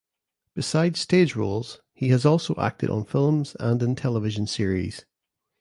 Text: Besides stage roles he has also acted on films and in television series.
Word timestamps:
Besides 0.55 0.99
stage 0.99 1.35
roles 1.35 1.79
he 1.93 2.07
has 2.09 2.25
also 2.25 2.55
acted 2.55 2.89
on 2.89 3.05
films 3.05 3.55
and 3.59 3.83
in 3.83 3.95
television 3.95 4.47
series. 4.47 5.05